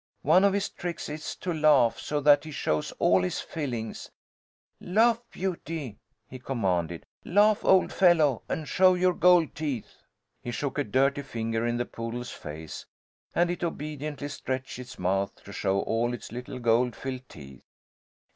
[0.23, 4.09] One of his tricks is to laugh so that he shows all his fillings.
[4.79, 7.05] Laugh, Beauty!" he commanded.
[7.23, 10.01] "Laugh, old fellow, and show your gold teeth!"
[10.41, 12.87] He shook a dirty finger in the poodle's face,
[13.35, 17.61] and it obediently stretched its mouth, to show all its little gold filled teeth.